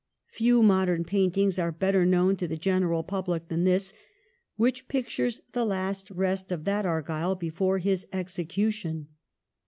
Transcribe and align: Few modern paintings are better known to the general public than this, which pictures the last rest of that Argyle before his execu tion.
Few 0.31 0.63
modern 0.63 1.03
paintings 1.05 1.59
are 1.59 1.71
better 1.71 2.07
known 2.07 2.35
to 2.37 2.47
the 2.47 2.57
general 2.57 3.03
public 3.03 3.49
than 3.49 3.65
this, 3.65 3.93
which 4.55 4.87
pictures 4.87 5.41
the 5.51 5.63
last 5.63 6.09
rest 6.09 6.51
of 6.51 6.63
that 6.63 6.87
Argyle 6.87 7.35
before 7.35 7.77
his 7.77 8.07
execu 8.11 8.73
tion. 8.73 9.09